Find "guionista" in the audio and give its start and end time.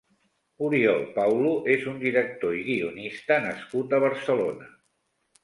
2.71-3.39